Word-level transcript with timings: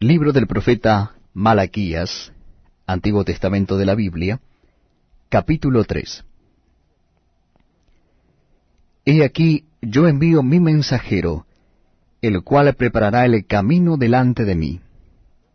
Libro 0.00 0.32
del 0.32 0.46
profeta 0.46 1.16
Malaquías, 1.34 2.32
Antiguo 2.86 3.24
Testamento 3.24 3.76
de 3.76 3.84
la 3.84 3.96
Biblia, 3.96 4.40
capítulo 5.28 5.82
3. 5.82 6.24
He 9.04 9.24
aquí 9.24 9.64
yo 9.82 10.06
envío 10.06 10.44
mi 10.44 10.60
mensajero, 10.60 11.46
el 12.22 12.44
cual 12.44 12.72
preparará 12.74 13.24
el 13.24 13.44
camino 13.44 13.96
delante 13.96 14.44
de 14.44 14.54
mí, 14.54 14.80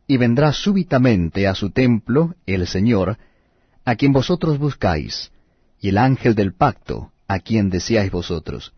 y 0.08 0.18
vendrá 0.18 0.52
súbitamente 0.52 1.48
a 1.48 1.56
su 1.56 1.70
templo 1.70 2.36
el 2.46 2.68
Señor, 2.68 3.18
a 3.86 3.96
quien 3.96 4.12
vosotros 4.12 4.58
buscáis, 4.58 5.32
y 5.80 5.88
el 5.88 5.98
ángel 5.98 6.36
del 6.36 6.54
pacto, 6.54 7.14
a 7.30 7.40
quien 7.40 7.70
deseáis 7.70 8.12
vosotros. 8.12 8.74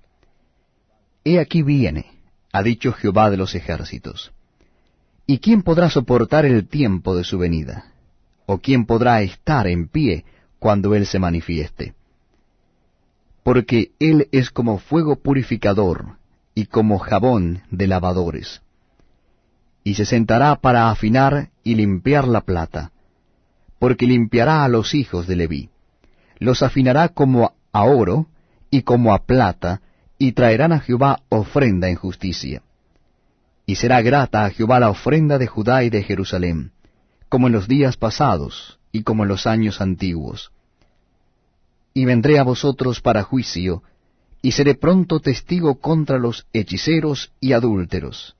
He 1.24 1.40
aquí 1.40 1.64
viene, 1.64 2.06
ha 2.54 2.62
dicho 2.62 2.94
Jehová 2.94 3.32
de 3.32 3.38
los 3.38 3.56
ejércitos. 3.56 4.32
¿Y 5.28 5.40
quién 5.40 5.64
podrá 5.64 5.90
soportar 5.90 6.46
el 6.46 6.68
tiempo 6.68 7.16
de 7.16 7.24
su 7.24 7.40
venida? 7.40 7.86
¿O 8.46 8.60
quién 8.60 8.86
podrá 8.86 9.22
estar 9.22 9.66
en 9.68 9.88
pie 9.88 10.24
cuando 10.60 10.94
Él 10.94 11.08
se 11.08 11.18
manifieste? 11.18 11.96
Porque 13.44 13.92
Él 14.00 14.28
es 14.32 14.52
como 14.52 14.78
fuego 14.78 15.16
purificador 15.16 16.18
y 16.54 16.68
como 16.68 17.00
jabón 17.00 17.64
de 17.72 17.88
lavadores. 17.88 18.62
Y 19.84 19.96
se 19.96 20.06
sentará 20.06 20.56
para 20.58 20.92
afinar 20.92 21.50
y 21.64 21.74
limpiar 21.74 22.28
la 22.28 22.42
plata, 22.42 22.92
porque 23.80 24.06
limpiará 24.06 24.64
a 24.64 24.68
los 24.68 24.94
hijos 24.94 25.26
de 25.26 25.36
Leví. 25.36 25.70
Los 26.38 26.62
afinará 26.62 27.10
como 27.10 27.54
a 27.72 27.84
oro 27.84 28.28
y 28.70 28.84
como 28.84 29.14
a 29.14 29.26
plata, 29.26 29.82
y 30.18 30.34
traerán 30.34 30.72
a 30.72 30.80
Jehová 30.80 31.22
ofrenda 31.30 31.90
en 31.90 31.96
justicia 31.96 32.62
y 33.66 33.76
será 33.76 34.02
grata 34.02 34.46
a 34.46 34.50
Jehová 34.52 34.80
la 34.80 34.90
ofrenda 34.90 35.38
de 35.38 35.48
Judá 35.48 35.84
y 35.84 35.90
de 35.90 36.04
Jerusalén, 36.04 36.72
como 37.30 37.48
en 37.48 37.54
los 37.54 37.68
días 37.68 37.98
pasados 37.98 38.80
y 38.92 39.04
como 39.04 39.24
en 39.24 39.30
los 39.30 39.48
años 39.48 39.82
antiguos. 39.82 40.52
Y 41.94 42.06
vendré 42.06 42.38
a 42.40 42.44
vosotros 42.44 43.02
para 43.02 43.24
juicio, 43.24 43.84
y 44.42 44.52
seré 44.52 44.76
pronto 44.76 45.20
testigo 45.20 45.76
contra 45.80 46.20
los 46.20 46.46
hechiceros 46.54 47.32
y 47.40 47.54
adúlteros, 47.54 48.36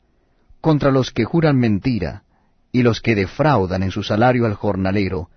contra 0.62 0.92
los 0.92 1.12
que 1.12 1.26
juran 1.26 1.58
mentira, 1.58 2.24
y 2.72 2.84
los 2.84 3.02
que 3.02 3.16
defraudan 3.16 3.82
en 3.84 3.92
su 3.92 4.04
salario 4.04 4.46
al 4.46 4.54
jornalero, 4.54 5.30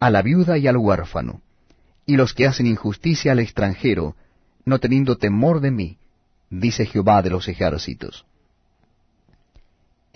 a 0.00 0.10
la 0.10 0.22
viuda 0.22 0.56
y 0.56 0.66
al 0.66 0.76
huérfano, 0.76 1.42
y 2.06 2.16
los 2.16 2.32
que 2.32 2.46
hacen 2.46 2.66
injusticia 2.66 3.32
al 3.32 3.40
extranjero, 3.40 4.16
no 4.64 4.78
teniendo 4.78 5.16
temor 5.16 5.60
de 5.60 5.72
mí, 5.72 5.98
dice 6.48 6.86
Jehová 6.86 7.20
de 7.20 7.30
los 7.30 7.48
ejércitos. 7.48 8.24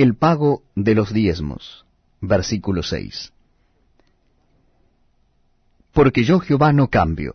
El 0.03 0.17
pago 0.17 0.65
de 0.75 0.97
los 0.97 1.13
diezmos. 1.13 1.85
Versículo 2.21 2.83
6. 2.83 3.33
Porque 5.93 6.25
yo 6.25 6.41
Jehová 6.41 6.73
no 6.73 6.89
cambio. 6.89 7.35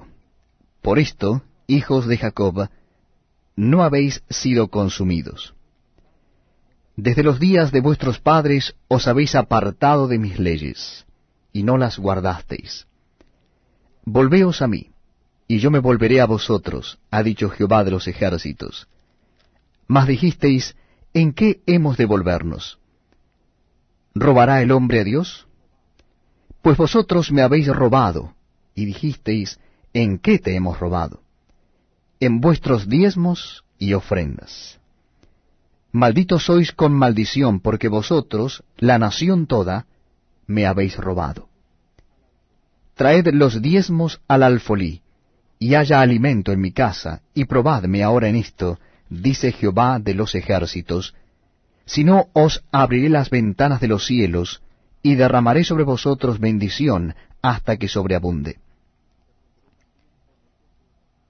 Por 0.81 0.99
esto, 0.99 1.43
hijos 1.67 2.07
de 2.07 2.17
Jacob, 2.17 2.67
no 3.55 3.83
habéis 3.83 4.21
sido 4.29 4.67
consumidos. 4.67 5.53
Desde 6.97 7.23
los 7.23 7.39
días 7.39 7.71
de 7.71 7.79
vuestros 7.79 8.19
padres 8.19 8.75
os 8.89 9.07
habéis 9.07 9.35
apartado 9.35 10.09
de 10.09 10.19
mis 10.19 10.38
leyes, 10.38 11.05
y 11.53 11.63
no 11.63 11.77
las 11.77 11.97
guardasteis. 11.97 12.85
Volveos 14.03 14.61
a 14.61 14.67
mí, 14.67 14.91
y 15.47 15.59
yo 15.59 15.71
me 15.71 15.79
volveré 15.79 16.19
a 16.19 16.25
vosotros, 16.25 16.99
ha 17.11 17.23
dicho 17.23 17.49
Jehová 17.49 17.85
de 17.85 17.91
los 17.91 18.09
ejércitos. 18.09 18.89
Mas 19.88 20.05
dijisteis, 20.05 20.75
¿en 21.17 21.33
qué 21.33 21.61
hemos 21.65 21.97
de 21.97 22.05
volvernos? 22.05 22.77
¿Robará 24.13 24.61
el 24.61 24.71
hombre 24.71 24.99
a 24.99 25.03
Dios? 25.03 25.47
Pues 26.61 26.77
vosotros 26.77 27.31
me 27.31 27.41
habéis 27.41 27.67
robado, 27.67 28.35
y 28.75 28.85
dijisteis, 28.85 29.59
¿en 29.93 30.19
qué 30.19 30.38
te 30.38 30.55
hemos 30.55 30.79
robado? 30.79 31.23
En 32.19 32.39
vuestros 32.39 32.88
diezmos 32.88 33.63
y 33.79 33.94
ofrendas. 33.94 34.79
Malditos 35.91 36.45
sois 36.45 36.72
con 36.72 36.94
maldición, 36.94 37.61
porque 37.61 37.88
vosotros, 37.88 38.63
la 38.77 39.00
nación 39.00 39.47
toda, 39.47 39.88
me 40.45 40.67
habéis 40.67 40.97
robado. 40.97 41.50
Traed 42.94 43.33
los 43.33 43.59
diezmos 43.59 44.22
al 44.27 44.44
alfolí, 44.44 45.01
y 45.57 45.73
haya 45.73 46.00
alimento 46.00 46.51
en 46.51 46.61
mi 46.61 46.72
casa, 46.72 47.23
y 47.33 47.45
probadme 47.45 48.03
ahora 48.03 48.27
en 48.27 48.35
esto, 48.35 48.77
dice 49.09 49.51
Jehová 49.51 50.00
de 50.00 50.13
los 50.13 50.35
ejércitos, 50.35 51.16
si 51.85 52.03
no 52.03 52.28
os 52.34 52.63
abriré 52.72 53.09
las 53.09 53.29
ventanas 53.29 53.79
de 53.79 53.88
los 53.88 54.06
cielos, 54.06 54.62
y 55.01 55.16
derramaré 55.16 55.63
sobre 55.63 55.84
vosotros 55.84 56.40
bendición 56.40 57.16
hasta 57.41 57.78
que 57.78 57.88
sobreabunde. 57.88 58.59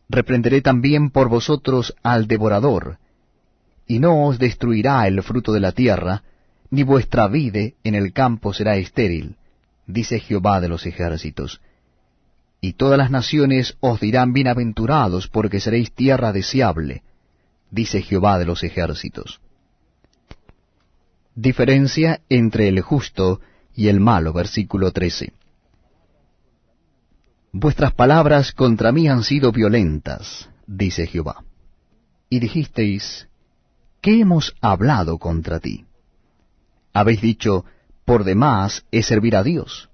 Reprenderé 0.09 0.61
también 0.61 1.11
por 1.11 1.29
vosotros 1.29 1.95
al 2.01 2.27
devorador, 2.27 2.97
y 3.85 3.99
no 3.99 4.25
os 4.25 4.39
destruirá 4.39 5.07
el 5.07 5.21
fruto 5.21 5.53
de 5.53 5.59
la 5.59 5.73
tierra, 5.73 6.23
ni 6.69 6.83
vuestra 6.83 7.27
vide 7.27 7.75
en 7.83 7.95
el 7.95 8.13
campo 8.13 8.53
será 8.53 8.77
estéril, 8.77 9.35
dice 9.85 10.19
Jehová 10.19 10.59
de 10.59 10.69
los 10.69 10.85
ejércitos. 10.85 11.61
Y 12.59 12.73
todas 12.73 12.97
las 12.97 13.11
naciones 13.11 13.77
os 13.79 13.99
dirán 13.99 14.33
bienaventurados, 14.33 15.27
porque 15.27 15.59
seréis 15.59 15.93
tierra 15.93 16.33
deseable, 16.33 17.03
dice 17.71 18.01
Jehová 18.01 18.39
de 18.39 18.45
los 18.45 18.63
ejércitos. 18.63 19.39
Diferencia 21.35 22.21
entre 22.29 22.67
el 22.67 22.81
justo 22.81 23.41
y 23.75 23.89
el 23.89 23.99
malo, 23.99 24.33
versículo 24.33 24.91
13. 24.91 25.33
Vuestras 27.51 27.93
palabras 27.93 28.51
contra 28.51 28.91
mí 28.91 29.07
han 29.07 29.23
sido 29.23 29.51
violentas, 29.51 30.49
dice 30.65 31.07
Jehová. 31.07 31.43
Y 32.29 32.39
dijisteis, 32.39 33.27
¿qué 34.01 34.19
hemos 34.19 34.55
hablado 34.61 35.17
contra 35.17 35.59
ti? 35.59 35.85
Habéis 36.93 37.21
dicho, 37.21 37.65
por 38.03 38.23
demás 38.23 38.85
es 38.91 39.05
servir 39.05 39.35
a 39.35 39.43
Dios. 39.43 39.89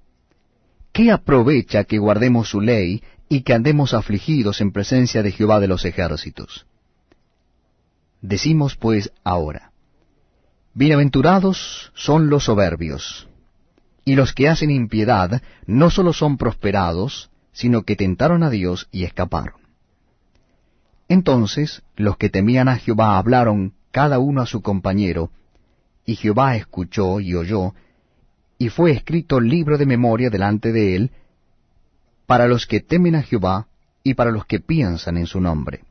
¿Qué 0.94 1.12
aprovecha 1.12 1.84
que 1.84 1.98
guardemos 1.98 2.50
su 2.50 2.62
ley 2.62 3.04
y 3.28 3.42
que 3.42 3.54
andemos 3.54 3.94
afligidos 3.94 4.62
en 4.62 4.72
presencia 4.72 5.24
de 5.24 5.32
Jehová 5.32 5.60
de 5.60 5.68
los 5.68 5.86
ejércitos? 5.86 6.66
Decimos 8.24 8.78
pues 8.78 9.12
ahora, 9.26 9.74
Bienaventurados 10.74 11.92
son 11.94 12.30
los 12.30 12.46
soberbios, 12.46 13.28
y 14.06 14.16
los 14.16 14.32
que 14.32 14.48
hacen 14.48 14.72
impiedad 14.72 15.42
no 15.66 15.90
sólo 15.90 16.14
son 16.14 16.38
prosperados, 16.38 17.32
sino 17.52 17.84
que 17.84 17.98
tentaron 17.98 18.42
a 18.44 18.50
Dios 18.50 18.88
y 18.94 19.04
escaparon. 19.04 19.56
Entonces 21.10 21.84
los 21.98 22.16
que 22.16 22.30
temían 22.30 22.70
a 22.70 22.78
Jehová 22.78 23.18
hablaron 23.18 23.74
cada 23.92 24.20
uno 24.20 24.42
a 24.42 24.46
su 24.46 24.62
compañero, 24.62 25.30
y 26.06 26.16
Jehová 26.16 26.56
escuchó 26.56 27.20
y 27.20 27.36
oyó, 27.36 27.74
y 28.58 28.70
fue 28.70 28.92
escrito 28.92 29.42
libro 29.42 29.78
de 29.78 29.86
memoria 29.86 30.30
delante 30.30 30.72
de 30.72 30.96
él, 30.96 31.12
para 32.26 32.48
los 32.48 32.68
que 32.68 32.80
temen 32.80 33.16
a 33.16 33.24
Jehová 33.24 33.68
y 34.02 34.14
para 34.14 34.32
los 34.32 34.46
que 34.46 34.62
piensan 34.62 35.18
en 35.18 35.28
su 35.28 35.42
nombre 35.42 35.84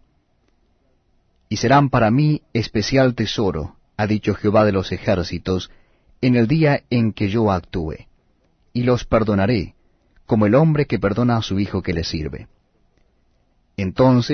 y 1.52 1.58
serán 1.58 1.90
para 1.90 2.10
mí 2.10 2.40
especial 2.54 3.14
tesoro, 3.14 3.76
ha 3.98 4.06
dicho 4.06 4.34
Jehová 4.34 4.64
de 4.64 4.72
los 4.72 4.90
ejércitos, 4.90 5.70
en 6.22 6.34
el 6.34 6.46
día 6.46 6.84
en 6.88 7.12
que 7.12 7.28
yo 7.28 7.52
actúe, 7.52 8.06
y 8.72 8.84
los 8.84 9.04
perdonaré, 9.04 9.74
como 10.24 10.46
el 10.46 10.54
hombre 10.54 10.86
que 10.86 10.98
perdona 10.98 11.36
a 11.36 11.42
su 11.42 11.60
hijo 11.60 11.82
que 11.82 11.92
le 11.92 12.04
sirve. 12.04 12.48
Entonces 13.76 14.30